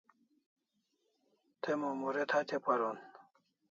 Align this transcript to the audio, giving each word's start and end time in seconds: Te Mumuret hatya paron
Te 1.61 1.71
Mumuret 1.79 2.29
hatya 2.35 2.57
paron 2.65 2.97